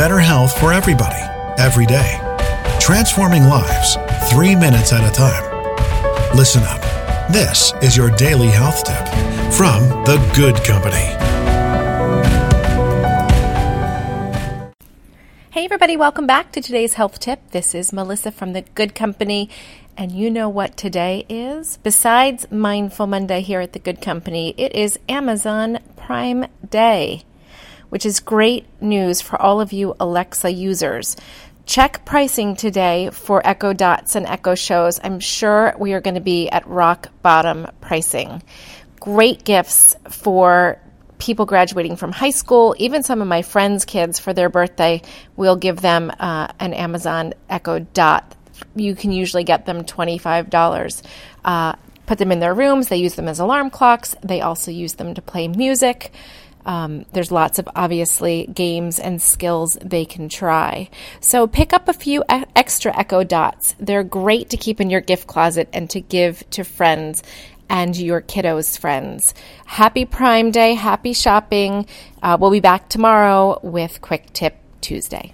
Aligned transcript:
better 0.00 0.18
health 0.18 0.58
for 0.58 0.72
everybody, 0.72 1.20
every 1.58 1.84
day. 1.84 2.18
Transforming 2.80 3.42
lives, 3.44 3.98
three 4.30 4.56
minutes 4.56 4.94
at 4.94 5.06
a 5.06 5.12
time. 5.12 5.44
Listen 6.34 6.62
up. 6.62 6.80
This 7.30 7.74
is 7.82 7.98
your 7.98 8.08
daily 8.12 8.46
health 8.46 8.82
tip 8.82 9.06
from 9.52 9.82
The 10.06 10.16
Good 10.34 10.56
Company. 10.64 11.04
Hey, 15.50 15.66
everybody, 15.66 15.98
welcome 15.98 16.26
back 16.26 16.50
to 16.52 16.62
today's 16.62 16.94
health 16.94 17.20
tip. 17.20 17.50
This 17.50 17.74
is 17.74 17.92
Melissa 17.92 18.32
from 18.32 18.54
The 18.54 18.62
Good 18.62 18.94
Company. 18.94 19.50
And 19.98 20.12
you 20.12 20.30
know 20.30 20.48
what 20.48 20.78
today 20.78 21.26
is? 21.28 21.76
Besides 21.82 22.50
Mindful 22.50 23.06
Monday 23.06 23.42
here 23.42 23.60
at 23.60 23.74
The 23.74 23.78
Good 23.78 24.00
Company, 24.00 24.54
it 24.56 24.74
is 24.74 24.98
Amazon 25.10 25.78
Prime 25.98 26.46
Day, 26.70 27.24
which 27.90 28.06
is 28.06 28.20
great 28.20 28.66
news 28.80 29.20
for 29.20 29.40
all 29.40 29.60
of 29.60 29.72
you 29.72 29.94
Alexa 30.00 30.50
users. 30.50 31.16
Check 31.66 32.04
pricing 32.04 32.56
today 32.56 33.10
for 33.12 33.46
Echo 33.46 33.72
Dots 33.72 34.16
and 34.16 34.26
Echo 34.26 34.56
Shows. 34.56 34.98
I'm 35.04 35.20
sure 35.20 35.74
we 35.78 35.92
are 35.92 36.00
going 36.00 36.14
to 36.14 36.20
be 36.20 36.48
at 36.48 36.66
rock 36.66 37.08
bottom 37.22 37.68
pricing. 37.80 38.42
Great 38.98 39.44
gifts 39.44 39.94
for 40.08 40.80
people 41.20 41.46
graduating 41.46 41.94
from 41.96 42.10
high 42.10 42.30
school, 42.30 42.74
even 42.78 43.02
some 43.02 43.22
of 43.22 43.28
my 43.28 43.42
friends' 43.42 43.84
kids 43.84 44.18
for 44.18 44.32
their 44.32 44.48
birthday, 44.48 45.02
we'll 45.36 45.56
give 45.56 45.80
them 45.80 46.10
uh, 46.18 46.48
an 46.58 46.72
Amazon 46.72 47.34
Echo 47.48 47.78
Dot. 47.78 48.34
You 48.74 48.96
can 48.96 49.12
usually 49.12 49.44
get 49.44 49.66
them 49.66 49.84
$25. 49.84 51.02
Uh, 51.44 51.74
put 52.06 52.18
them 52.18 52.32
in 52.32 52.40
their 52.40 52.54
rooms. 52.54 52.88
They 52.88 52.96
use 52.96 53.14
them 53.14 53.28
as 53.28 53.38
alarm 53.38 53.70
clocks. 53.70 54.16
They 54.22 54.40
also 54.40 54.70
use 54.70 54.94
them 54.94 55.14
to 55.14 55.22
play 55.22 55.46
music. 55.46 56.12
Um, 56.66 57.06
there's 57.12 57.32
lots 57.32 57.58
of 57.58 57.68
obviously 57.74 58.46
games 58.52 58.98
and 58.98 59.20
skills 59.20 59.78
they 59.82 60.04
can 60.04 60.28
try. 60.28 60.90
So 61.20 61.46
pick 61.46 61.72
up 61.72 61.88
a 61.88 61.92
few 61.92 62.22
e- 62.32 62.44
extra 62.54 62.96
Echo 62.96 63.24
Dots. 63.24 63.74
They're 63.78 64.04
great 64.04 64.50
to 64.50 64.56
keep 64.56 64.80
in 64.80 64.90
your 64.90 65.00
gift 65.00 65.26
closet 65.26 65.68
and 65.72 65.88
to 65.90 66.00
give 66.00 66.48
to 66.50 66.64
friends 66.64 67.22
and 67.68 67.96
your 67.96 68.20
kiddos' 68.20 68.78
friends. 68.78 69.32
Happy 69.64 70.04
Prime 70.04 70.50
Day, 70.50 70.74
happy 70.74 71.12
shopping. 71.12 71.86
Uh, 72.22 72.36
we'll 72.38 72.50
be 72.50 72.60
back 72.60 72.88
tomorrow 72.88 73.60
with 73.62 74.00
Quick 74.00 74.32
Tip 74.32 74.56
Tuesday. 74.80 75.32